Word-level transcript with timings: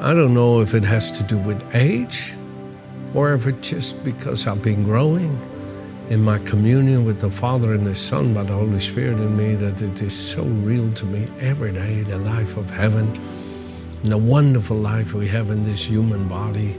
I 0.00 0.14
don't 0.14 0.34
know 0.34 0.60
if 0.60 0.74
it 0.74 0.84
has 0.84 1.10
to 1.12 1.22
do 1.22 1.38
with 1.38 1.74
age 1.74 2.34
or 3.14 3.32
if 3.34 3.46
it's 3.46 3.70
just 3.70 4.04
because 4.04 4.46
I've 4.46 4.62
been 4.62 4.84
growing 4.84 5.38
in 6.10 6.22
my 6.22 6.38
communion 6.38 7.04
with 7.04 7.20
the 7.20 7.30
Father 7.30 7.72
and 7.72 7.86
the 7.86 7.94
Son 7.94 8.32
by 8.32 8.44
the 8.44 8.52
Holy 8.52 8.78
Spirit 8.78 9.18
in 9.18 9.36
me 9.36 9.54
that 9.54 9.82
it 9.82 10.00
is 10.02 10.14
so 10.14 10.42
real 10.42 10.92
to 10.92 11.06
me 11.06 11.26
every 11.40 11.72
day 11.72 12.02
the 12.02 12.18
life 12.18 12.56
of 12.56 12.70
heaven 12.70 13.06
and 14.02 14.12
the 14.12 14.18
wonderful 14.18 14.76
life 14.76 15.14
we 15.14 15.26
have 15.26 15.50
in 15.50 15.62
this 15.62 15.84
human 15.84 16.28
body 16.28 16.76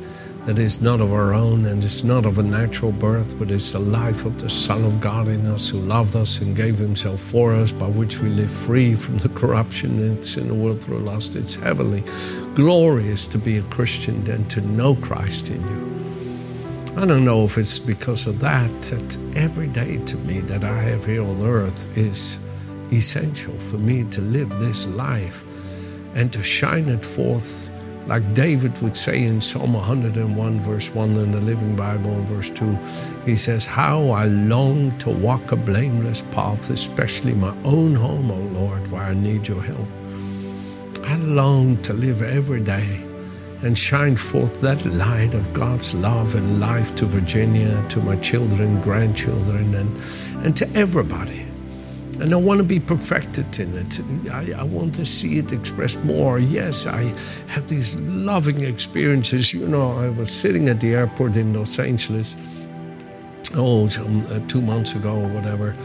that 0.47 0.59
is 0.59 0.81
not 0.81 1.01
of 1.01 1.11
our 1.11 1.33
own 1.33 1.65
and 1.65 1.83
it's 1.83 2.05
not 2.05 2.25
of 2.25 2.39
a 2.39 2.43
natural 2.43 2.93
birth, 2.93 3.37
but 3.37 3.51
it's 3.51 3.73
the 3.73 3.79
life 3.79 4.23
of 4.23 4.39
the 4.39 4.49
Son 4.49 4.81
of 4.85 5.01
God 5.01 5.27
in 5.27 5.45
us 5.45 5.67
who 5.67 5.77
loved 5.79 6.15
us 6.15 6.39
and 6.39 6.55
gave 6.55 6.77
Himself 6.77 7.19
for 7.19 7.53
us, 7.53 7.73
by 7.73 7.87
which 7.87 8.21
we 8.21 8.29
live 8.29 8.49
free 8.49 8.95
from 8.95 9.17
the 9.17 9.27
corruption 9.27 9.99
that's 9.99 10.37
in 10.37 10.47
the 10.47 10.53
world 10.53 10.81
through 10.81 10.99
lust. 10.99 11.35
It's 11.35 11.55
heavenly, 11.55 12.01
glorious 12.55 13.27
to 13.27 13.37
be 13.37 13.57
a 13.57 13.61
Christian 13.63 14.25
and 14.31 14.49
to 14.49 14.61
know 14.61 14.95
Christ 14.95 15.49
in 15.49 15.59
you. 15.59 16.95
I 16.95 17.05
don't 17.05 17.25
know 17.25 17.43
if 17.43 17.57
it's 17.57 17.77
because 17.77 18.25
of 18.25 18.39
that 18.39 18.71
that 18.83 19.17
every 19.35 19.67
day 19.67 19.97
to 19.97 20.15
me 20.19 20.39
that 20.39 20.63
I 20.63 20.81
have 20.81 21.05
here 21.05 21.23
on 21.23 21.41
earth 21.41 21.97
is 21.97 22.39
essential 22.93 23.53
for 23.53 23.79
me 23.79 24.05
to 24.11 24.21
live 24.21 24.49
this 24.59 24.87
life 24.87 25.43
and 26.15 26.31
to 26.31 26.41
shine 26.41 26.87
it 26.87 27.05
forth 27.05 27.69
like 28.07 28.33
David 28.33 28.81
would 28.81 28.95
say 28.95 29.25
in 29.25 29.41
Psalm 29.41 29.73
101, 29.73 30.59
verse 30.61 30.89
1 30.95 31.09
in 31.09 31.31
the 31.31 31.41
Living 31.41 31.75
Bible, 31.75 32.23
verse 32.23 32.49
2, 32.49 32.65
he 33.25 33.35
says, 33.35 33.65
How 33.65 34.09
I 34.09 34.25
long 34.27 34.97
to 34.99 35.09
walk 35.09 35.51
a 35.51 35.57
blameless 35.57 36.21
path, 36.21 36.69
especially 36.69 37.35
my 37.35 37.53
own 37.65 37.93
home, 37.95 38.31
O 38.31 38.39
Lord, 38.59 38.89
where 38.91 39.01
I 39.01 39.13
need 39.13 39.47
your 39.47 39.61
help. 39.61 39.87
I 41.03 41.17
long 41.17 41.81
to 41.81 41.93
live 41.93 42.21
every 42.21 42.61
day 42.61 43.03
and 43.63 43.77
shine 43.77 44.15
forth 44.15 44.61
that 44.61 44.85
light 44.85 45.33
of 45.33 45.51
God's 45.53 45.93
love 45.93 46.35
and 46.35 46.61
life 46.61 46.95
to 46.95 47.05
Virginia, 47.05 47.83
to 47.89 47.99
my 47.99 48.15
children, 48.17 48.79
grandchildren, 48.81 49.73
and, 49.75 50.45
and 50.45 50.55
to 50.55 50.69
everybody. 50.75 51.46
And 52.19 52.33
I 52.33 52.37
want 52.37 52.57
to 52.57 52.63
be 52.63 52.79
perfected 52.79 53.59
in 53.59 53.77
it. 53.77 54.01
I, 54.31 54.59
I, 54.59 54.63
want 54.63 54.95
to 54.95 55.05
see 55.05 55.37
it 55.37 55.51
expressed 55.51 56.03
more. 56.03 56.39
Yes, 56.39 56.87
I 56.87 57.03
have 57.47 57.67
these 57.67 57.95
loving 57.97 58.61
experiences. 58.63 59.53
You 59.53 59.67
know, 59.67 59.91
I 59.91 60.09
was 60.09 60.31
sitting 60.33 60.67
at 60.67 60.81
the 60.81 60.95
airport 60.95 61.35
in 61.35 61.53
Los 61.53 61.77
Angeles, 61.77 62.35
oh, 63.55 63.87
some, 63.87 64.25
uh, 64.31 64.39
two 64.47 64.61
months 64.61 64.95
ago 64.95 65.13
or 65.13 65.29
whatever, 65.29 65.75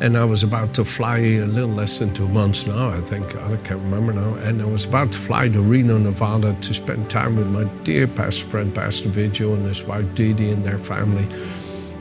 and 0.00 0.16
I 0.16 0.24
was 0.24 0.42
about 0.42 0.72
to 0.74 0.86
fly 0.86 1.18
a 1.18 1.44
little 1.44 1.68
less 1.68 1.98
than 1.98 2.14
two 2.14 2.28
months 2.28 2.66
now, 2.66 2.88
I 2.88 3.00
think. 3.00 3.36
I 3.36 3.56
can't 3.58 3.82
remember 3.82 4.14
now. 4.14 4.34
And 4.36 4.62
I 4.62 4.64
was 4.64 4.86
about 4.86 5.12
to 5.12 5.18
fly 5.18 5.50
to 5.50 5.60
Reno, 5.60 5.98
Nevada 5.98 6.54
to 6.54 6.74
spend 6.74 7.10
time 7.10 7.36
with 7.36 7.48
my 7.48 7.64
dear 7.84 8.08
pastor 8.08 8.46
friend, 8.46 8.74
Pastor 8.74 9.10
Vigil, 9.10 9.52
and 9.52 9.66
his 9.66 9.84
wife 9.84 10.12
Didi 10.14 10.50
and 10.50 10.64
their 10.64 10.78
family. 10.78 11.24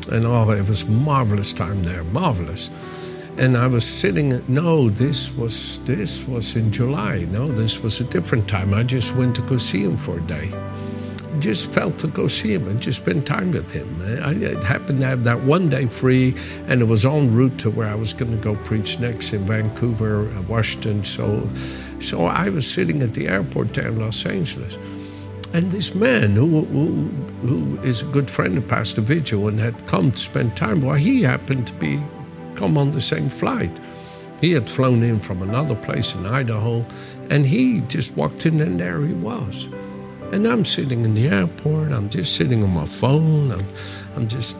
And 0.09 0.25
oh, 0.25 0.49
it 0.51 0.69
was 0.69 0.87
marvelous 0.87 1.51
time 1.51 1.83
there, 1.83 2.05
marvelous 2.05 2.69
and 3.37 3.57
I 3.57 3.67
was 3.67 3.85
sitting. 3.85 4.43
No, 4.47 4.89
this 4.89 5.31
was 5.35 5.79
this 5.85 6.27
was 6.27 6.55
in 6.55 6.71
July. 6.71 7.25
No, 7.31 7.47
this 7.47 7.81
was 7.81 7.99
a 7.99 8.03
different 8.03 8.47
time. 8.47 8.73
I 8.73 8.83
just 8.83 9.15
went 9.15 9.35
to 9.35 9.41
go 9.43 9.57
see 9.57 9.83
him 9.83 9.97
for 9.97 10.17
a 10.17 10.21
day. 10.21 10.51
Just 11.39 11.73
felt 11.73 11.97
to 11.99 12.07
go 12.07 12.27
see 12.27 12.53
him 12.53 12.67
and 12.67 12.79
just 12.79 13.01
spend 13.01 13.25
time 13.25 13.51
with 13.51 13.71
him. 13.73 13.87
I, 14.23 14.33
happened 14.65 14.99
to 15.01 15.07
have 15.07 15.23
that 15.23 15.41
one 15.41 15.67
day 15.67 15.87
free, 15.87 16.35
and 16.67 16.81
it 16.81 16.85
was 16.85 17.05
en 17.05 17.33
route 17.33 17.57
to 17.59 17.71
where 17.71 17.89
I 17.89 17.95
was 17.95 18.13
going 18.13 18.31
to 18.31 18.37
go 18.37 18.55
preach 18.63 18.99
next 18.99 19.33
in 19.33 19.41
Vancouver, 19.41 20.29
uh, 20.29 20.41
Washington. 20.43 21.03
So, 21.03 21.47
so 21.99 22.25
I 22.25 22.49
was 22.49 22.71
sitting 22.71 23.01
at 23.01 23.13
the 23.13 23.27
airport 23.27 23.73
there 23.73 23.87
in 23.87 23.99
Los 23.99 24.25
Angeles. 24.25 24.77
And 25.53 25.71
this 25.71 25.93
man, 25.93 26.31
who, 26.31 26.65
who, 26.65 27.09
who 27.45 27.79
is 27.81 28.03
a 28.03 28.05
good 28.05 28.29
friend 28.29 28.57
of 28.57 28.67
Pastor 28.67 29.01
Vigil 29.01 29.47
and 29.47 29.59
had 29.59 29.85
come 29.85 30.11
to 30.11 30.17
spend 30.17 30.55
time, 30.55 30.81
well, 30.81 30.95
he 30.95 31.23
happened 31.23 31.67
to 31.67 31.73
be 31.73 31.99
come 32.55 32.77
on 32.77 32.91
the 32.91 33.01
same 33.01 33.29
flight. 33.29 33.71
He 34.41 34.51
had 34.51 34.69
flown 34.69 35.03
in 35.03 35.19
from 35.19 35.41
another 35.41 35.75
place 35.75 36.15
in 36.15 36.25
Idaho, 36.25 36.85
and 37.29 37.45
he 37.45 37.81
just 37.81 38.15
walked 38.17 38.45
in, 38.45 38.59
and 38.59 38.79
there 38.79 39.01
he 39.05 39.13
was. 39.13 39.69
And 40.31 40.47
I'm 40.47 40.65
sitting 40.65 41.05
in 41.05 41.13
the 41.13 41.27
airport, 41.27 41.91
I'm 41.91 42.09
just 42.09 42.35
sitting 42.35 42.63
on 42.63 42.73
my 42.73 42.85
phone, 42.85 43.51
I'm, 43.51 43.65
I'm 44.15 44.27
just, 44.27 44.57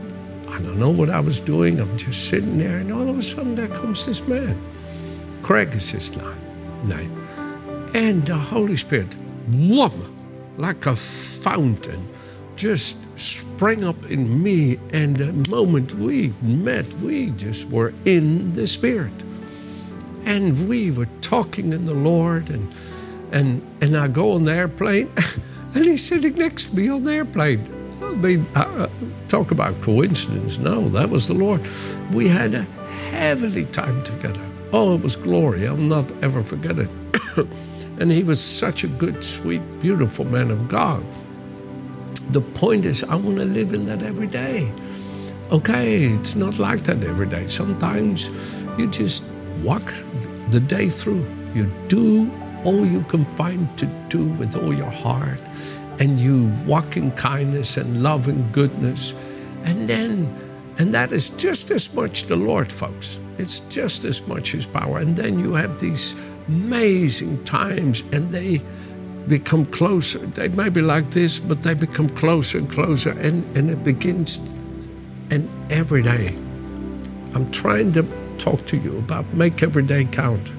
I 0.50 0.60
don't 0.60 0.80
know 0.80 0.92
what 0.92 1.10
I 1.10 1.20
was 1.20 1.40
doing, 1.40 1.82
I'm 1.82 1.98
just 1.98 2.30
sitting 2.30 2.58
there, 2.58 2.78
and 2.78 2.94
all 2.94 3.10
of 3.10 3.18
a 3.18 3.24
sudden 3.24 3.56
there 3.56 3.68
comes 3.68 4.06
this 4.06 4.26
man. 4.28 4.62
Craig 5.42 5.74
is 5.74 5.92
his 5.92 6.16
name. 6.86 7.12
And 7.94 8.26
the 8.26 8.36
Holy 8.36 8.78
Spirit, 8.78 9.14
whoop, 9.52 9.94
like 10.58 10.86
a 10.86 10.96
fountain, 10.96 12.08
just 12.56 12.98
sprang 13.16 13.84
up 13.84 14.06
in 14.10 14.44
me, 14.44 14.80
and 14.92 15.18
the 15.18 15.34
moment 15.50 15.94
we 15.96 16.34
met, 16.42 16.92
we 16.96 17.32
just 17.32 17.70
were 17.70 17.94
in 18.06 18.54
the 18.54 18.68
Spirit. 18.68 19.14
And 20.26 20.68
we 20.68 20.92
were 20.92 21.08
talking 21.22 21.74
in 21.74 21.86
the 21.86 21.94
Lord, 21.94 22.50
and 22.50 22.74
and 23.32 23.62
and 23.82 23.98
I 23.98 24.08
go 24.08 24.32
on 24.32 24.46
the 24.46 24.54
airplane, 24.54 25.12
and 25.76 25.86
he's 25.86 26.06
sitting 26.06 26.36
next 26.36 26.66
to 26.66 26.76
me 26.76 26.90
on 26.90 27.04
the 27.04 27.14
airplane. 27.14 27.62
I 28.02 28.16
mean, 28.16 28.46
uh, 28.56 28.88
talk 29.28 29.52
about 29.52 29.80
coincidence. 29.82 30.58
No, 30.58 30.90
that 30.90 31.10
was 31.10 31.28
the 31.28 31.34
Lord. 31.34 31.62
We 32.14 32.28
had 32.28 32.54
a 32.54 32.64
heavenly 33.12 33.66
time 33.66 34.04
together. 34.04 34.42
Oh, 34.72 34.96
it 34.96 35.02
was 35.02 35.16
glory. 35.16 35.68
I'll 35.68 35.78
not 35.78 36.12
ever 36.24 36.42
forget 36.42 36.78
it. 36.80 36.90
and 38.00 38.12
he 38.12 38.24
was 38.24 38.44
such 38.44 38.84
a 38.84 38.88
good, 38.88 39.24
sweet, 39.24 39.62
beautiful 39.80 40.26
man 40.26 40.52
of 40.52 40.68
God. 40.68 41.04
The 42.34 42.42
point 42.42 42.86
is, 42.86 43.04
I 43.04 43.16
want 43.16 43.38
to 43.38 43.46
live 43.46 43.74
in 43.74 43.86
that 43.86 44.02
every 44.02 44.26
day. 44.26 44.72
Okay, 45.52 46.06
it's 46.06 46.36
not 46.36 46.58
like 46.58 46.82
that 46.86 47.04
every 47.04 47.28
day. 47.28 47.48
Sometimes 47.48 48.32
you 48.76 48.90
just 48.90 49.24
walk 49.62 49.94
the 50.50 50.60
day 50.60 50.90
through. 50.90 51.24
You 51.54 51.72
do 51.90 52.32
all 52.66 52.88
you 52.88 53.02
can 53.04 53.24
find 53.24 53.70
to 53.78 53.86
do 54.10 54.26
with 54.40 54.56
all 54.56 54.74
your 54.74 54.90
heart, 54.90 55.40
and 56.00 56.20
you 56.20 56.50
walk 56.66 56.98
in 56.98 57.12
kindness 57.12 57.78
and 57.78 58.02
love 58.02 58.28
and 58.28 58.52
goodness. 58.52 59.14
And 59.66 59.88
then, 59.88 60.34
and 60.80 60.92
that 60.92 61.12
is 61.12 61.30
just 61.30 61.70
as 61.70 61.94
much 61.94 62.24
the 62.24 62.36
Lord, 62.36 62.74
folks. 62.74 63.20
It's 63.38 63.60
just 63.60 64.06
as 64.06 64.28
much 64.28 64.54
His 64.54 64.66
power. 64.66 64.98
And 64.98 65.16
then 65.16 65.38
you 65.38 65.54
have 65.54 65.80
these 65.80 66.16
amazing 66.48 67.44
times, 67.44 68.02
and 68.12 68.32
they 68.32 68.62
become 69.28 69.66
closer. 69.66 70.20
They 70.20 70.50
may 70.50 70.70
be 70.70 70.82
like 70.82 71.12
this, 71.12 71.40
but 71.40 71.64
they 71.64 71.74
become 71.74 72.10
closer 72.10 72.58
and 72.58 72.70
closer, 72.70 73.12
and, 73.12 73.46
and 73.58 73.70
it 73.70 73.84
begins. 73.84 74.38
And 75.32 75.50
every 75.72 76.04
day, 76.04 76.36
I'm 77.34 77.50
trying 77.52 77.94
to 77.94 78.06
talk 78.38 78.66
to 78.66 78.78
you 78.78 78.98
about 78.98 79.32
make 79.34 79.64
every 79.64 79.84
day 79.84 80.06
count. 80.06 80.54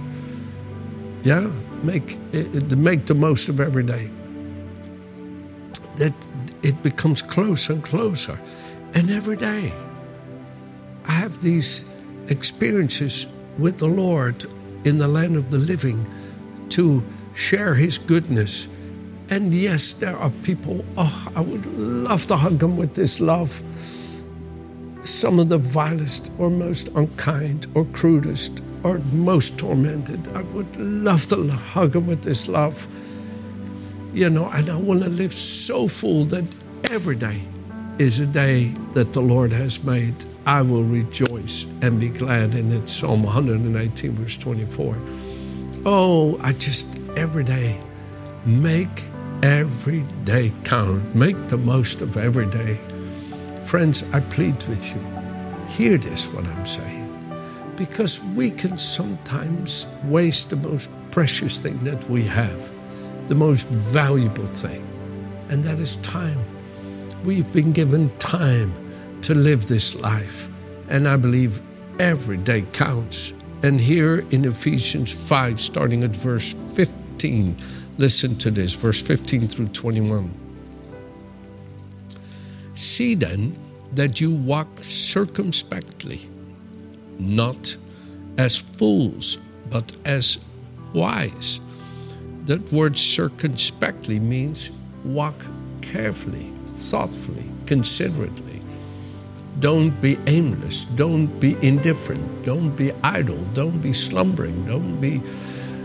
Yeah, 1.22 1.50
make 1.82 2.18
make 2.76 3.06
the 3.06 3.14
most 3.14 3.48
of 3.48 3.60
every 3.60 3.84
day. 3.84 4.10
That 5.96 6.14
it 6.62 6.82
becomes 6.82 7.22
closer 7.22 7.74
and 7.74 7.84
closer, 7.84 8.38
and 8.94 9.10
every 9.10 9.36
day, 9.36 9.72
I 11.06 11.12
have 11.12 11.40
these 11.40 11.84
experiences 12.28 13.26
with 13.58 13.78
the 13.78 13.86
Lord 13.86 14.44
in 14.84 14.98
the 14.98 15.08
land 15.08 15.36
of 15.36 15.50
the 15.50 15.58
living 15.58 16.04
to 16.70 17.02
share 17.34 17.74
His 17.74 17.98
goodness. 17.98 18.68
And 19.30 19.54
yes, 19.54 19.92
there 19.94 20.16
are 20.16 20.30
people, 20.42 20.84
oh, 20.96 21.28
I 21.34 21.40
would 21.40 21.66
love 21.76 22.26
to 22.26 22.36
hug 22.36 22.58
them 22.58 22.76
with 22.76 22.94
this 22.94 23.20
love. 23.20 23.50
Some 25.00 25.38
of 25.38 25.48
the 25.48 25.58
vilest 25.58 26.30
or 26.38 26.50
most 26.50 26.88
unkind 26.94 27.66
or 27.74 27.84
crudest 27.86 28.62
or 28.84 28.98
most 29.12 29.58
tormented, 29.58 30.28
I 30.28 30.42
would 30.42 30.76
love 30.76 31.26
to 31.28 31.50
hug 31.50 31.92
them 31.92 32.06
with 32.06 32.22
this 32.22 32.48
love. 32.48 32.86
You 34.12 34.30
know, 34.30 34.48
and 34.52 34.68
I 34.70 34.76
want 34.76 35.02
to 35.02 35.10
live 35.10 35.32
so 35.32 35.88
full 35.88 36.24
that 36.26 36.44
every 36.90 37.16
day 37.16 37.40
is 37.98 38.20
a 38.20 38.26
day 38.26 38.66
that 38.92 39.12
the 39.12 39.20
Lord 39.20 39.52
has 39.52 39.82
made. 39.82 40.24
I 40.46 40.62
will 40.62 40.84
rejoice 40.84 41.64
and 41.82 41.98
be 41.98 42.10
glad 42.10 42.54
in 42.54 42.72
it. 42.72 42.88
Psalm 42.88 43.22
118, 43.22 44.12
verse 44.12 44.36
24. 44.36 44.96
Oh, 45.86 46.38
I 46.40 46.52
just, 46.54 46.86
every 47.14 47.44
day. 47.44 47.78
Make 48.46 49.08
every 49.42 50.00
day 50.24 50.50
count. 50.64 51.14
Make 51.14 51.48
the 51.48 51.58
most 51.58 52.00
of 52.00 52.16
every 52.16 52.46
day. 52.46 52.76
Friends, 53.64 54.02
I 54.14 54.20
plead 54.20 54.54
with 54.66 54.94
you. 54.94 55.00
Hear 55.68 55.98
this, 55.98 56.26
what 56.28 56.46
I'm 56.46 56.64
saying. 56.64 57.02
Because 57.76 58.22
we 58.34 58.50
can 58.50 58.78
sometimes 58.78 59.86
waste 60.04 60.48
the 60.48 60.56
most 60.56 60.90
precious 61.10 61.62
thing 61.62 61.76
that 61.84 62.02
we 62.08 62.22
have, 62.22 62.72
the 63.28 63.34
most 63.34 63.68
valuable 63.68 64.46
thing, 64.46 64.86
and 65.50 65.62
that 65.64 65.78
is 65.78 65.96
time. 65.96 66.38
We've 67.24 67.52
been 67.52 67.72
given 67.72 68.08
time 68.18 68.72
to 69.20 69.34
live 69.34 69.66
this 69.66 69.94
life, 69.96 70.48
and 70.88 71.06
I 71.06 71.18
believe 71.18 71.60
every 71.98 72.38
day 72.38 72.62
counts. 72.72 73.34
And 73.64 73.80
here 73.80 74.26
in 74.30 74.44
Ephesians 74.44 75.10
5, 75.10 75.58
starting 75.58 76.04
at 76.04 76.14
verse 76.14 76.52
15, 76.76 77.56
listen 77.96 78.36
to 78.36 78.50
this 78.50 78.74
verse 78.74 79.00
15 79.00 79.48
through 79.48 79.68
21. 79.68 80.30
See 82.74 83.14
then 83.14 83.56
that 83.94 84.20
you 84.20 84.34
walk 84.34 84.68
circumspectly, 84.80 86.20
not 87.18 87.74
as 88.36 88.54
fools, 88.54 89.38
but 89.70 89.96
as 90.04 90.44
wise. 90.92 91.58
That 92.42 92.70
word 92.70 92.98
circumspectly 92.98 94.20
means 94.20 94.72
walk 95.04 95.42
carefully, 95.80 96.52
thoughtfully, 96.66 97.50
considerately. 97.64 98.60
Don't 99.60 100.00
be 100.00 100.18
aimless. 100.26 100.84
Don't 100.84 101.28
be 101.38 101.56
indifferent. 101.66 102.44
Don't 102.44 102.70
be 102.76 102.92
idle. 103.02 103.42
Don't 103.54 103.78
be 103.80 103.92
slumbering. 103.92 104.66
Don't 104.66 105.00
be, 105.00 105.22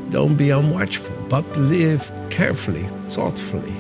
don't 0.10 0.36
be 0.36 0.48
unwatchful. 0.48 1.30
But 1.30 1.46
live 1.58 2.12
carefully, 2.30 2.84
thoughtfully. 2.84 3.74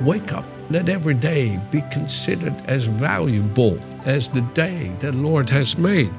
Wake 0.00 0.32
up. 0.32 0.46
Let 0.70 0.88
every 0.88 1.14
day 1.14 1.60
be 1.70 1.82
considered 1.92 2.54
as 2.66 2.86
valuable 2.86 3.78
as 4.06 4.28
the 4.28 4.40
day 4.40 4.94
that 5.00 5.12
the 5.12 5.18
Lord 5.18 5.50
has 5.50 5.76
made. 5.76 6.10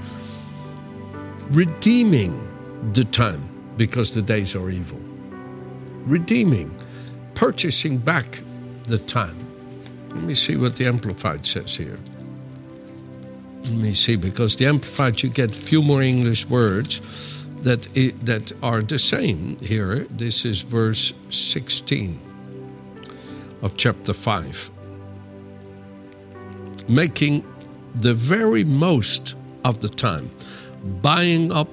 Redeeming 1.50 2.39
the 2.94 3.06
time 3.06 3.50
because 3.75 4.12
the 4.12 4.22
days 4.22 4.56
are 4.56 4.69
evil. 4.69 5.00
Redeeming, 6.04 6.74
purchasing 7.33 7.98
back 7.98 8.44
the 8.83 9.00
time. 9.00 9.36
Let 10.10 10.24
me 10.24 10.36
see 10.36 10.56
what 10.56 10.75
the 10.75 10.86
Amplified 10.86 11.45
says 11.45 11.75
here. 11.75 11.98
Let 13.65 13.73
me 13.73 13.94
see, 13.94 14.15
because 14.15 14.56
the 14.56 14.67
Amplified, 14.67 15.23
you 15.23 15.29
get 15.29 15.51
few 15.51 15.81
more 15.81 16.03
English 16.03 16.47
words 16.47 17.47
that, 17.63 17.88
it, 17.97 18.23
that 18.23 18.51
are 18.62 18.83
the 18.83 19.00
same 19.00 19.57
here. 19.59 20.06
This 20.12 20.45
is 20.45 20.62
verse 20.62 21.13
16 21.31 22.19
of 23.63 23.75
chapter 23.75 24.13
5. 24.13 24.69
Making 26.88 27.44
the 27.95 28.13
very 28.13 28.63
most 28.63 29.35
of 29.63 29.79
the 29.79 29.89
time, 29.89 30.29
buying 31.01 31.51
up 31.51 31.69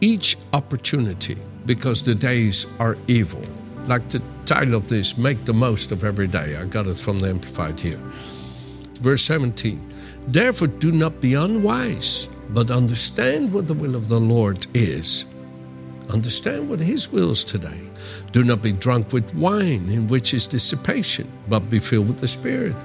each 0.00 0.36
opportunity 0.52 1.36
because 1.64 2.02
the 2.02 2.14
days 2.16 2.66
are 2.80 2.98
evil. 3.06 3.42
Like 3.86 4.08
the 4.08 4.20
title 4.46 4.74
of 4.74 4.88
this, 4.88 5.16
Make 5.16 5.44
the 5.44 5.54
Most 5.54 5.92
of 5.92 6.02
Every 6.02 6.26
Day. 6.26 6.56
I 6.56 6.64
got 6.64 6.88
it 6.88 6.96
from 6.96 7.20
the 7.20 7.28
Amplified 7.28 7.78
here. 7.78 8.00
Verse 8.94 9.22
17 9.22 9.80
Therefore, 10.28 10.68
do 10.68 10.92
not 10.92 11.20
be 11.20 11.34
unwise, 11.34 12.28
but 12.50 12.70
understand 12.70 13.52
what 13.52 13.66
the 13.66 13.74
will 13.74 13.96
of 13.96 14.08
the 14.08 14.20
Lord 14.20 14.66
is. 14.74 15.24
Understand 16.12 16.68
what 16.68 16.80
His 16.80 17.10
will 17.10 17.30
is 17.30 17.44
today. 17.44 17.80
Do 18.32 18.44
not 18.44 18.62
be 18.62 18.72
drunk 18.72 19.12
with 19.12 19.34
wine, 19.34 19.88
in 19.88 20.08
which 20.08 20.34
is 20.34 20.46
dissipation, 20.46 21.30
but 21.48 21.70
be 21.70 21.78
filled 21.78 22.08
with 22.08 22.18
the 22.18 22.28
Spirit. 22.28 22.76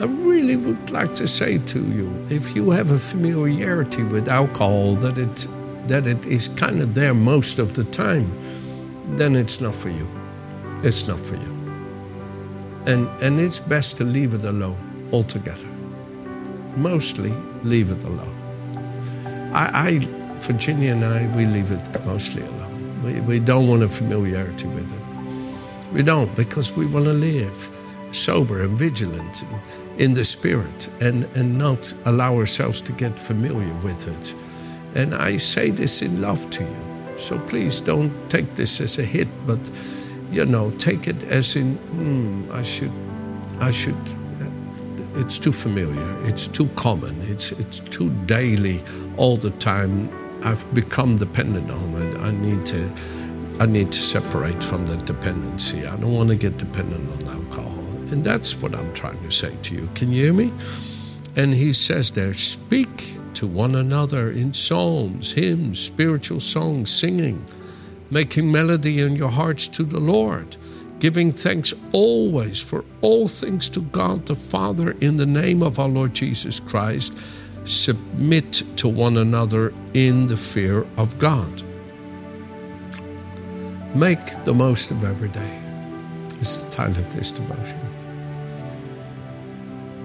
I 0.00 0.04
really 0.04 0.56
would 0.56 0.90
like 0.90 1.14
to 1.14 1.28
say 1.28 1.58
to 1.58 1.78
you 1.78 2.26
if 2.30 2.56
you 2.56 2.70
have 2.70 2.90
a 2.90 2.98
familiarity 2.98 4.02
with 4.02 4.28
alcohol, 4.28 4.94
that 4.96 5.18
it, 5.18 5.46
that 5.88 6.06
it 6.06 6.26
is 6.26 6.48
kind 6.48 6.80
of 6.80 6.94
there 6.94 7.14
most 7.14 7.58
of 7.58 7.74
the 7.74 7.84
time, 7.84 8.30
then 9.16 9.36
it's 9.36 9.60
not 9.60 9.74
for 9.74 9.90
you. 9.90 10.06
It's 10.82 11.06
not 11.06 11.20
for 11.20 11.34
you. 11.34 11.56
And, 12.86 13.08
and 13.22 13.38
it's 13.38 13.60
best 13.60 13.98
to 13.98 14.04
leave 14.04 14.32
it 14.32 14.44
alone 14.44 14.78
altogether 15.12 15.69
mostly 16.80 17.32
leave 17.62 17.90
it 17.90 18.04
alone. 18.04 18.36
I, 19.52 19.70
I, 19.88 20.38
Virginia 20.40 20.92
and 20.92 21.04
I, 21.04 21.26
we 21.36 21.44
leave 21.44 21.70
it 21.70 21.88
mostly 22.06 22.42
alone. 22.42 23.02
We, 23.02 23.20
we 23.20 23.40
don't 23.40 23.68
want 23.68 23.82
a 23.82 23.88
familiarity 23.88 24.68
with 24.68 24.90
it. 24.92 25.92
We 25.92 26.02
don't 26.02 26.34
because 26.36 26.72
we 26.76 26.86
want 26.86 27.06
to 27.06 27.12
live 27.12 27.76
sober 28.12 28.62
and 28.62 28.78
vigilant 28.78 29.44
in 29.98 30.14
the 30.14 30.24
spirit 30.24 30.88
and, 31.00 31.24
and 31.36 31.58
not 31.58 31.92
allow 32.06 32.34
ourselves 32.34 32.80
to 32.82 32.92
get 32.92 33.18
familiar 33.18 33.74
with 33.84 34.08
it. 34.08 34.34
And 34.96 35.14
I 35.14 35.36
say 35.36 35.70
this 35.70 36.02
in 36.02 36.20
love 36.20 36.48
to 36.50 36.64
you. 36.64 37.18
So 37.18 37.38
please 37.38 37.80
don't 37.80 38.12
take 38.30 38.54
this 38.54 38.80
as 38.80 38.98
a 38.98 39.04
hit, 39.04 39.28
but 39.46 39.70
you 40.30 40.46
know, 40.46 40.70
take 40.72 41.06
it 41.06 41.24
as 41.24 41.56
in, 41.56 41.74
hmm, 41.76 42.50
I 42.52 42.62
should, 42.62 42.92
I 43.60 43.72
should 43.72 43.96
it's 45.14 45.38
too 45.38 45.52
familiar. 45.52 46.26
It's 46.26 46.46
too 46.46 46.68
common. 46.76 47.14
It's 47.22 47.52
it's 47.52 47.80
too 47.80 48.10
daily, 48.26 48.82
all 49.16 49.36
the 49.36 49.50
time. 49.50 50.08
I've 50.42 50.64
become 50.74 51.16
dependent 51.16 51.70
on 51.70 51.94
it. 52.02 52.16
I 52.18 52.30
need 52.30 52.64
to, 52.66 52.90
I 53.58 53.66
need 53.66 53.92
to 53.92 54.02
separate 54.02 54.62
from 54.62 54.86
that 54.86 55.04
dependency. 55.04 55.86
I 55.86 55.96
don't 55.96 56.14
want 56.14 56.30
to 56.30 56.36
get 56.36 56.56
dependent 56.56 57.10
on 57.10 57.28
alcohol, 57.28 57.78
and 58.10 58.24
that's 58.24 58.56
what 58.62 58.74
I'm 58.74 58.92
trying 58.94 59.22
to 59.22 59.30
say 59.30 59.54
to 59.62 59.74
you. 59.74 59.88
Can 59.94 60.10
you 60.10 60.24
hear 60.24 60.32
me? 60.32 60.52
And 61.36 61.54
he 61.54 61.72
says 61.72 62.10
there, 62.10 62.34
speak 62.34 63.12
to 63.34 63.46
one 63.46 63.76
another 63.76 64.30
in 64.30 64.52
psalms, 64.52 65.32
hymns, 65.32 65.78
spiritual 65.78 66.40
songs, 66.40 66.90
singing, 66.90 67.44
making 68.10 68.50
melody 68.50 69.00
in 69.00 69.14
your 69.14 69.30
hearts 69.30 69.68
to 69.68 69.84
the 69.84 70.00
Lord 70.00 70.56
giving 71.00 71.32
thanks 71.32 71.72
always 71.92 72.60
for 72.60 72.84
all 73.00 73.26
things 73.26 73.70
to 73.70 73.80
God 73.80 74.26
the 74.26 74.34
Father 74.34 74.94
in 75.00 75.16
the 75.16 75.26
name 75.26 75.62
of 75.62 75.78
our 75.78 75.88
Lord 75.88 76.14
Jesus 76.14 76.60
Christ. 76.60 77.16
Submit 77.64 78.62
to 78.76 78.88
one 78.88 79.16
another 79.16 79.72
in 79.94 80.26
the 80.26 80.36
fear 80.36 80.86
of 80.98 81.18
God. 81.18 81.62
Make 83.94 84.24
the 84.44 84.54
most 84.54 84.90
of 84.90 85.02
every 85.02 85.30
day. 85.30 85.60
It's 86.38 86.64
the 86.64 86.70
title 86.70 86.98
of 86.98 87.10
this 87.10 87.32
devotion. 87.32 87.80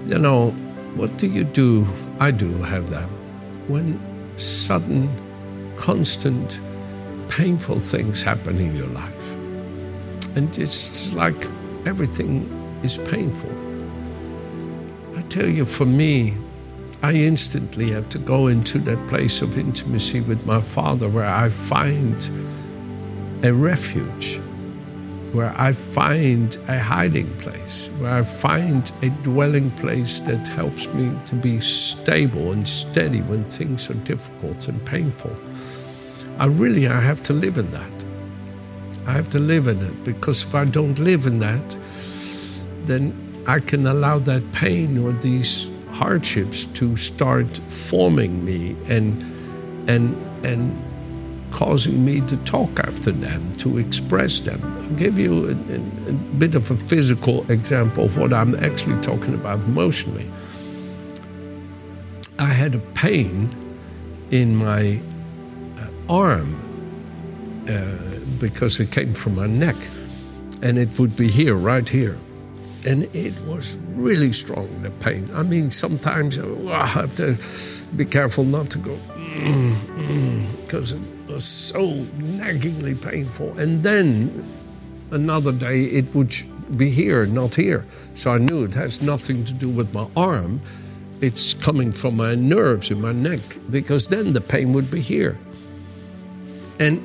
You 0.06 0.18
know, 0.18 0.50
what 0.96 1.16
do 1.18 1.28
you 1.28 1.44
do? 1.44 1.86
I 2.20 2.30
do 2.30 2.50
have 2.62 2.88
that. 2.90 3.08
When 3.68 4.00
sudden, 4.38 5.10
constant, 5.76 6.60
painful 7.28 7.80
things 7.80 8.22
happen 8.22 8.58
in 8.58 8.74
your 8.76 8.88
life 8.88 9.35
and 10.36 10.56
it's 10.58 11.12
like 11.14 11.46
everything 11.86 12.44
is 12.82 12.98
painful. 12.98 13.50
I 15.16 15.22
tell 15.22 15.48
you, 15.48 15.64
for 15.64 15.86
me, 15.86 16.34
I 17.02 17.14
instantly 17.14 17.90
have 17.90 18.08
to 18.10 18.18
go 18.18 18.48
into 18.48 18.78
that 18.80 19.08
place 19.08 19.42
of 19.42 19.58
intimacy 19.58 20.20
with 20.20 20.46
my 20.46 20.60
Father 20.60 21.08
where 21.08 21.28
I 21.28 21.48
find 21.48 22.30
a 23.42 23.52
refuge, 23.52 24.38
where 25.32 25.52
I 25.56 25.72
find 25.72 26.56
a 26.68 26.78
hiding 26.78 27.30
place, 27.38 27.88
where 27.98 28.12
I 28.12 28.22
find 28.22 28.90
a 29.02 29.10
dwelling 29.22 29.70
place 29.72 30.20
that 30.20 30.48
helps 30.48 30.86
me 30.94 31.12
to 31.26 31.34
be 31.34 31.60
stable 31.60 32.52
and 32.52 32.66
steady 32.68 33.22
when 33.22 33.44
things 33.44 33.88
are 33.90 33.94
difficult 34.04 34.68
and 34.68 34.84
painful. 34.84 35.34
I 36.38 36.46
really 36.46 36.88
I 36.88 37.00
have 37.00 37.22
to 37.24 37.32
live 37.32 37.56
in 37.56 37.70
that. 37.70 37.95
I 39.06 39.12
have 39.12 39.28
to 39.30 39.38
live 39.38 39.68
in 39.68 39.80
it 39.80 40.04
because 40.04 40.44
if 40.44 40.54
I 40.54 40.64
don't 40.64 40.98
live 40.98 41.26
in 41.26 41.38
that, 41.38 41.78
then 42.84 43.14
I 43.46 43.60
can 43.60 43.86
allow 43.86 44.18
that 44.20 44.42
pain 44.52 44.98
or 44.98 45.12
these 45.12 45.68
hardships 45.90 46.66
to 46.66 46.96
start 46.96 47.46
forming 47.68 48.44
me 48.44 48.76
and 48.88 49.22
and 49.88 50.16
and 50.44 50.76
causing 51.50 52.04
me 52.04 52.20
to 52.20 52.36
talk 52.38 52.80
after 52.80 53.12
them, 53.12 53.52
to 53.54 53.78
express 53.78 54.40
them. 54.40 54.60
I'll 54.62 54.96
give 54.96 55.18
you 55.18 55.46
a, 55.46 55.52
a, 55.52 56.10
a 56.10 56.12
bit 56.38 56.54
of 56.54 56.70
a 56.70 56.76
physical 56.76 57.50
example 57.50 58.04
of 58.04 58.18
what 58.18 58.32
I'm 58.32 58.54
actually 58.56 59.00
talking 59.00 59.34
about 59.34 59.64
emotionally. 59.64 60.28
I 62.38 62.46
had 62.46 62.74
a 62.74 62.78
pain 62.78 63.48
in 64.30 64.54
my 64.56 65.00
uh, 65.78 65.88
arm. 66.12 66.65
Uh, 67.68 67.98
because 68.40 68.78
it 68.80 68.92
came 68.92 69.12
from 69.12 69.34
my 69.34 69.46
neck. 69.46 69.76
And 70.62 70.78
it 70.78 70.98
would 70.98 71.16
be 71.16 71.28
here, 71.28 71.54
right 71.54 71.88
here. 71.88 72.16
And 72.86 73.04
it 73.14 73.40
was 73.42 73.78
really 73.94 74.32
strong, 74.32 74.68
the 74.82 74.90
pain. 74.90 75.28
I 75.34 75.42
mean, 75.42 75.70
sometimes 75.70 76.38
oh, 76.38 76.68
I 76.68 76.86
have 76.86 77.14
to 77.16 77.36
be 77.96 78.04
careful 78.04 78.44
not 78.44 78.70
to 78.70 78.78
go, 78.78 78.96
because 80.64 80.94
mm, 80.94 81.00
mm, 81.00 81.32
was 81.32 81.44
so 81.44 81.80
naggingly 82.38 82.94
painful. 82.94 83.58
And 83.58 83.82
then 83.82 84.46
another 85.10 85.52
day 85.52 85.80
it 85.80 86.14
would 86.14 86.34
be 86.76 86.90
here, 86.90 87.26
not 87.26 87.54
here. 87.54 87.84
So 88.14 88.30
I 88.30 88.38
knew 88.38 88.64
it 88.64 88.74
has 88.74 89.02
nothing 89.02 89.44
to 89.44 89.52
do 89.52 89.68
with 89.68 89.92
my 89.92 90.08
arm. 90.16 90.60
It's 91.20 91.54
coming 91.54 91.92
from 91.92 92.16
my 92.16 92.34
nerves 92.34 92.90
in 92.90 93.00
my 93.00 93.12
neck 93.12 93.40
because 93.70 94.06
then 94.06 94.32
the 94.32 94.40
pain 94.40 94.72
would 94.72 94.90
be 94.90 95.00
here. 95.00 95.38
And, 96.78 97.02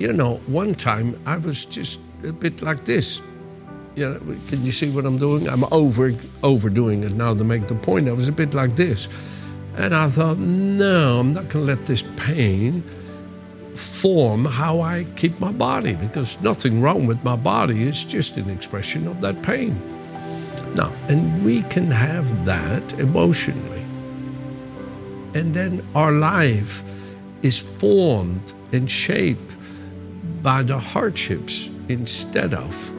you 0.00 0.14
know, 0.14 0.36
one 0.46 0.74
time 0.74 1.14
I 1.26 1.36
was 1.36 1.66
just 1.66 2.00
a 2.26 2.32
bit 2.32 2.62
like 2.62 2.84
this. 2.86 3.20
You 3.94 4.08
know, 4.08 4.18
can 4.48 4.64
you 4.64 4.72
see 4.72 4.90
what 4.90 5.04
I'm 5.04 5.18
doing? 5.18 5.46
I'm 5.48 5.64
over 5.72 6.12
overdoing 6.42 7.04
it 7.04 7.12
now 7.12 7.34
to 7.34 7.44
make 7.44 7.68
the 7.68 7.74
point. 7.74 8.08
I 8.08 8.12
was 8.12 8.26
a 8.26 8.32
bit 8.32 8.54
like 8.54 8.74
this. 8.74 9.08
And 9.76 9.94
I 9.94 10.08
thought, 10.08 10.38
no, 10.38 11.20
I'm 11.20 11.34
not 11.34 11.48
going 11.48 11.66
to 11.66 11.72
let 11.72 11.84
this 11.84 12.02
pain 12.16 12.82
form 13.74 14.44
how 14.44 14.80
I 14.80 15.06
keep 15.16 15.38
my 15.38 15.52
body 15.52 15.94
because 15.96 16.40
nothing 16.42 16.80
wrong 16.80 17.06
with 17.06 17.22
my 17.22 17.36
body. 17.36 17.82
It's 17.82 18.04
just 18.04 18.36
an 18.38 18.48
expression 18.50 19.06
of 19.06 19.20
that 19.20 19.42
pain. 19.42 19.80
Now, 20.74 20.92
and 21.08 21.44
we 21.44 21.62
can 21.62 21.90
have 21.90 22.46
that 22.46 22.98
emotionally. 22.98 23.84
And 25.34 25.54
then 25.54 25.84
our 25.94 26.12
life 26.12 26.82
is 27.42 27.58
formed 27.80 28.54
and 28.72 28.90
shaped 28.90 29.59
by 30.42 30.62
the 30.62 30.78
hardships 30.78 31.70
instead 31.88 32.54
of 32.54 32.94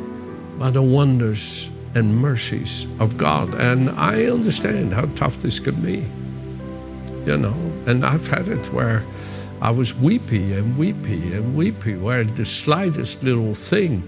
by 0.59 0.69
the 0.69 0.81
wonders 0.81 1.69
and 1.95 2.15
mercies 2.15 2.85
of 2.99 3.17
God. 3.17 3.53
And 3.55 3.89
I 3.91 4.25
understand 4.25 4.93
how 4.93 5.05
tough 5.15 5.37
this 5.37 5.59
can 5.59 5.81
be, 5.81 6.05
you 7.25 7.37
know, 7.37 7.55
and 7.87 8.05
I've 8.05 8.27
had 8.27 8.47
it 8.47 8.67
where 8.71 9.03
I 9.61 9.71
was 9.71 9.95
weepy 9.95 10.53
and 10.53 10.77
weepy 10.77 11.33
and 11.33 11.55
weepy, 11.55 11.95
where 11.95 12.23
the 12.23 12.45
slightest 12.45 13.23
little 13.23 13.53
thing, 13.53 14.03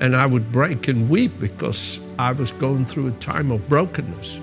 and 0.00 0.16
I 0.16 0.26
would 0.26 0.50
break 0.52 0.88
and 0.88 1.08
weep 1.08 1.38
because 1.38 2.00
I 2.18 2.32
was 2.32 2.52
going 2.52 2.84
through 2.84 3.08
a 3.08 3.12
time 3.12 3.50
of 3.50 3.68
brokenness. 3.68 4.40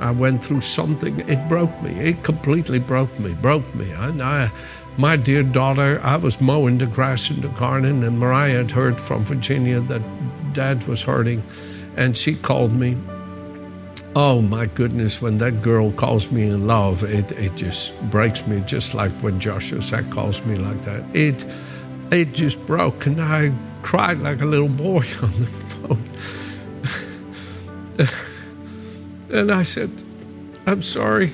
I 0.00 0.10
went 0.10 0.44
through 0.44 0.60
something, 0.60 1.20
it 1.28 1.48
broke 1.48 1.82
me. 1.82 1.90
It 1.90 2.22
completely 2.22 2.78
broke 2.78 3.18
me, 3.18 3.34
broke 3.34 3.74
me. 3.74 3.90
And 3.92 4.22
I, 4.22 4.50
my 4.98 5.16
dear 5.16 5.42
daughter, 5.42 6.00
I 6.02 6.16
was 6.16 6.40
mowing 6.40 6.78
the 6.78 6.86
grass 6.86 7.30
in 7.30 7.40
the 7.40 7.48
garden, 7.48 8.02
and 8.04 8.18
Mariah 8.18 8.58
had 8.58 8.70
heard 8.70 9.00
from 9.00 9.24
Virginia 9.24 9.80
that 9.80 10.02
dad 10.52 10.86
was 10.86 11.02
hurting, 11.02 11.42
and 11.96 12.16
she 12.16 12.34
called 12.34 12.72
me. 12.72 12.96
Oh 14.14 14.40
my 14.40 14.64
goodness, 14.66 15.20
when 15.20 15.36
that 15.38 15.60
girl 15.60 15.92
calls 15.92 16.32
me 16.32 16.48
in 16.48 16.66
love, 16.66 17.04
it, 17.04 17.32
it 17.32 17.54
just 17.54 18.00
breaks 18.08 18.46
me, 18.46 18.62
just 18.62 18.94
like 18.94 19.12
when 19.20 19.38
Joshua 19.38 19.82
Sack 19.82 20.10
calls 20.10 20.44
me 20.46 20.56
like 20.56 20.80
that. 20.82 21.04
It, 21.14 21.44
it 22.10 22.32
just 22.32 22.66
broke, 22.66 23.06
and 23.06 23.20
I 23.20 23.52
cried 23.82 24.18
like 24.18 24.40
a 24.40 24.46
little 24.46 24.68
boy 24.68 25.04
on 25.22 25.32
the 25.38 25.46
phone. 25.46 26.02
and 29.32 29.50
I 29.50 29.62
said, 29.62 29.90
I'm 30.66 30.82
sorry. 30.82 31.30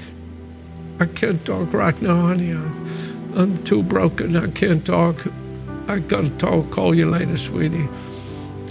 I 1.01 1.07
can't 1.07 1.45
talk 1.45 1.73
right 1.73 2.01
now, 2.01 2.15
honey. 2.15 2.53
I'm, 2.53 2.87
I'm 3.37 3.65
too 3.65 3.83
broken. 3.83 4.37
I 4.37 4.49
can't 4.49 4.85
talk. 4.85 5.17
I 5.89 5.99
gotta 5.99 6.31
talk. 6.31 6.71
Call 6.71 6.95
you 6.95 7.07
later, 7.07 7.37
sweetie. 7.37 7.89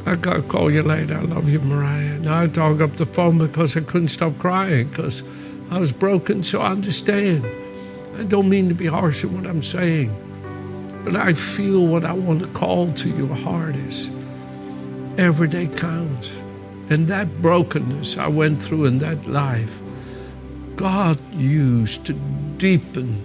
I 0.06 0.16
gotta 0.16 0.42
call 0.42 0.72
you 0.72 0.82
later. 0.82 1.16
I 1.16 1.22
love 1.22 1.50
you, 1.50 1.60
Mariah. 1.60 2.20
Now 2.20 2.42
I 2.42 2.48
talk 2.48 2.82
up 2.82 2.94
the 2.94 3.06
phone 3.06 3.38
because 3.38 3.78
I 3.78 3.82
couldn't 3.82 4.10
stop 4.10 4.38
crying 4.40 4.88
because 4.88 5.24
I 5.72 5.80
was 5.80 5.92
broken. 5.92 6.44
So 6.44 6.62
I 6.62 6.72
understand. 6.72 7.46
I 8.18 8.24
don't 8.24 8.50
mean 8.50 8.70
to 8.70 8.76
be 8.76 8.88
harsh 8.88 9.24
in 9.24 9.34
what 9.36 9.48
I'm 9.48 9.62
saying, 9.62 10.12
but 11.04 11.16
I 11.16 11.34
feel 11.34 11.88
what 11.88 12.04
I 12.04 12.14
want 12.14 12.42
to 12.44 12.48
call 12.50 12.92
to 12.94 13.10
your 13.10 13.34
heart 13.34 13.76
is 13.76 14.10
every 15.18 15.48
day 15.48 15.68
counts. 15.68 16.38
And 16.92 17.08
that 17.08 17.42
brokenness 17.42 18.18
I 18.18 18.28
went 18.28 18.62
through 18.62 18.84
in 18.84 18.98
that 18.98 19.26
life, 19.26 19.82
God 20.76 21.18
used 21.34 22.06
to 22.08 22.14
deepen 22.58 23.16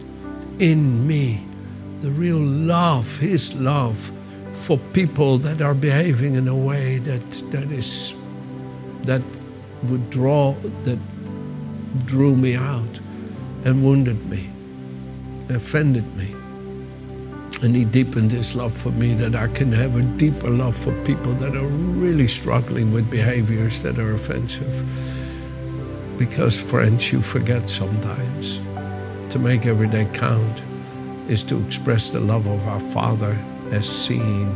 in 0.60 1.04
me 1.04 1.44
the 1.98 2.10
real 2.12 2.38
love, 2.38 3.18
His 3.18 3.52
love 3.54 4.12
for 4.52 4.78
people 4.92 5.38
that 5.38 5.60
are 5.60 5.74
behaving 5.74 6.36
in 6.36 6.46
a 6.46 6.54
way 6.54 6.98
that 6.98 7.28
that 7.50 7.72
is 7.72 8.14
that 9.02 9.22
would 9.90 10.10
draw 10.10 10.52
that 10.84 10.98
drew 12.06 12.36
me 12.36 12.54
out 12.54 13.00
and 13.64 13.84
wounded 13.84 14.24
me, 14.30 14.48
offended 15.48 16.06
me. 16.16 16.35
And 17.62 17.74
he 17.74 17.86
deepened 17.86 18.32
his 18.32 18.54
love 18.54 18.72
for 18.72 18.90
me 18.90 19.14
that 19.14 19.34
I 19.34 19.48
can 19.48 19.72
have 19.72 19.96
a 19.96 20.02
deeper 20.02 20.50
love 20.50 20.76
for 20.76 20.92
people 21.04 21.32
that 21.34 21.56
are 21.56 21.66
really 21.66 22.28
struggling 22.28 22.92
with 22.92 23.10
behaviors 23.10 23.80
that 23.80 23.98
are 23.98 24.12
offensive. 24.12 24.84
Because, 26.18 26.60
friends, 26.60 27.12
you 27.12 27.22
forget 27.22 27.68
sometimes 27.68 28.60
to 29.30 29.38
make 29.38 29.64
every 29.64 29.88
day 29.88 30.06
count 30.12 30.64
is 31.28 31.42
to 31.44 31.58
express 31.64 32.10
the 32.10 32.20
love 32.20 32.46
of 32.46 32.66
our 32.68 32.80
Father 32.80 33.36
as 33.72 33.88
seen 33.88 34.54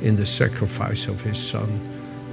in 0.00 0.16
the 0.16 0.26
sacrifice 0.26 1.06
of 1.06 1.20
His 1.20 1.38
Son. 1.38 1.68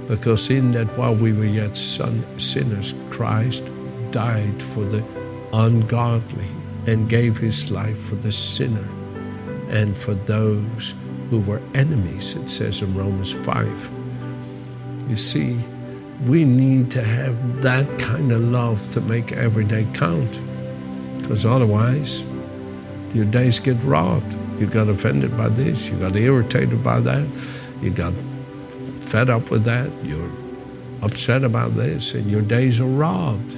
Because 0.08 0.50
in 0.50 0.72
that 0.72 0.96
while 0.96 1.14
we 1.14 1.32
were 1.32 1.44
yet 1.44 1.76
son, 1.76 2.24
sinners, 2.38 2.94
Christ 3.10 3.70
died 4.12 4.62
for 4.62 4.84
the 4.84 5.04
ungodly 5.52 6.48
and 6.86 7.08
gave 7.08 7.36
His 7.36 7.70
life 7.70 7.98
for 7.98 8.16
the 8.16 8.32
sinner 8.32 8.86
and 9.68 9.96
for 9.96 10.14
those 10.14 10.94
who 11.30 11.40
were 11.40 11.60
enemies, 11.74 12.34
it 12.36 12.48
says 12.48 12.82
in 12.82 12.94
Romans 12.94 13.32
5. 13.32 13.90
You 15.08 15.16
see, 15.16 15.58
we 16.26 16.44
need 16.44 16.90
to 16.92 17.02
have 17.02 17.62
that 17.62 17.98
kind 17.98 18.32
of 18.32 18.40
love 18.40 18.88
to 18.90 19.00
make 19.00 19.32
every 19.32 19.64
day 19.64 19.86
count. 19.94 20.40
Because 21.18 21.44
otherwise, 21.44 22.24
your 23.14 23.24
days 23.24 23.58
get 23.58 23.82
robbed. 23.84 24.36
You 24.60 24.66
got 24.66 24.88
offended 24.88 25.36
by 25.36 25.48
this, 25.48 25.90
you 25.90 25.98
got 25.98 26.16
irritated 26.16 26.82
by 26.82 27.00
that, 27.00 27.28
you 27.82 27.90
got 27.90 28.14
fed 28.94 29.28
up 29.28 29.50
with 29.50 29.64
that, 29.64 29.90
you're 30.02 30.30
upset 31.02 31.44
about 31.44 31.72
this, 31.72 32.14
and 32.14 32.30
your 32.30 32.40
days 32.40 32.80
are 32.80 32.86
robbed 32.86 33.56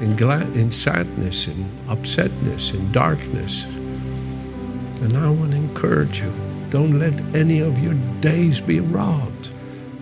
in, 0.00 0.16
glad, 0.16 0.48
in 0.56 0.70
sadness, 0.70 1.46
in 1.46 1.64
upsetness, 1.88 2.74
in 2.74 2.90
darkness. 2.90 3.66
And 5.00 5.16
I 5.16 5.30
want 5.30 5.52
to 5.52 5.56
encourage 5.56 6.20
you 6.20 6.32
don't 6.70 6.98
let 6.98 7.20
any 7.34 7.60
of 7.60 7.78
your 7.78 7.94
days 8.20 8.60
be 8.60 8.80
robbed. 8.80 9.52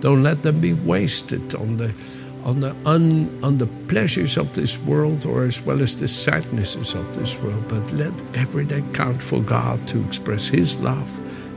Don't 0.01 0.23
let 0.23 0.43
them 0.43 0.61
be 0.61 0.75
wasted 0.75 1.55
on 1.55 1.77
the 1.77 1.93
on 2.45 2.61
the 2.61 2.75
un, 2.87 3.29
on 3.43 3.59
the 3.59 3.67
pleasures 3.89 4.37
of 4.37 4.55
this 4.55 4.79
world 4.85 5.27
or 5.27 5.45
as 5.45 5.61
well 5.63 5.83
as 5.83 5.97
the 5.97 6.09
sadnesses 6.09 6.95
of 6.95 7.15
this 7.15 7.39
world, 7.43 7.63
but 7.69 7.93
let 7.93 8.15
every 8.37 8.65
day 8.65 8.83
count 8.95 9.21
for 9.23 9.41
God 9.41 9.87
to 9.89 10.03
express 10.05 10.47
His 10.47 10.79
love 10.79 11.11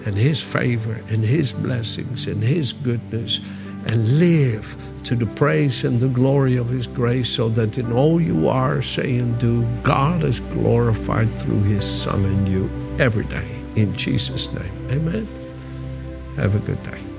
and 0.05 0.15
His 0.15 0.41
favor 0.41 0.99
and 1.09 1.23
His 1.23 1.53
blessings 1.53 2.27
and 2.27 2.43
His 2.43 2.73
goodness 2.73 3.39
and 3.87 4.19
live 4.19 4.75
to 5.03 5.15
the 5.15 5.25
praise 5.25 5.83
and 5.83 5.99
the 5.99 6.07
glory 6.07 6.57
of 6.57 6.69
His 6.69 6.87
grace 6.87 7.29
so 7.29 7.49
that 7.49 7.77
in 7.77 7.91
all 7.91 8.21
you 8.21 8.47
are, 8.47 8.81
say, 8.81 9.17
and 9.17 9.37
do, 9.39 9.65
God 9.83 10.23
is 10.23 10.39
glorified 10.39 11.29
through 11.37 11.63
His 11.63 11.83
Son 11.83 12.23
in 12.23 12.47
you 12.47 12.69
every 12.99 13.25
day. 13.25 13.47
In 13.75 13.93
Jesus' 13.95 14.51
name. 14.53 14.87
Amen. 14.91 15.27
Have 16.35 16.55
a 16.55 16.59
good 16.59 16.81
day. 16.83 17.10